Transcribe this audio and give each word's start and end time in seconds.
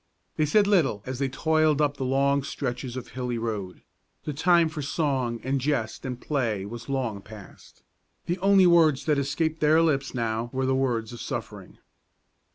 They 0.35 0.47
said 0.47 0.65
little 0.65 1.03
as 1.05 1.19
they 1.19 1.29
toiled 1.29 1.79
up 1.79 1.97
the 1.97 2.05
long 2.05 2.41
stretches 2.41 2.97
of 2.97 3.09
hilly 3.09 3.37
road; 3.37 3.83
the 4.23 4.33
time 4.33 4.67
for 4.67 4.81
song 4.81 5.39
and 5.43 5.61
jest 5.61 6.07
and 6.07 6.19
play 6.19 6.65
was 6.65 6.89
long 6.89 7.21
past; 7.21 7.83
the 8.25 8.39
only 8.39 8.65
words 8.65 9.05
that 9.05 9.19
escaped 9.19 9.59
their 9.59 9.79
lips 9.79 10.15
now 10.15 10.49
were 10.51 10.65
words 10.73 11.13
of 11.13 11.21
suffering. 11.21 11.77